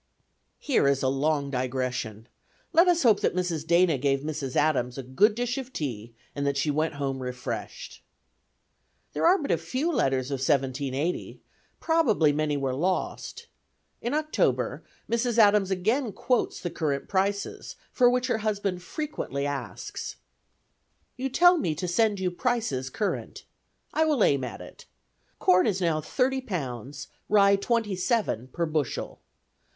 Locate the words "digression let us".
1.51-3.03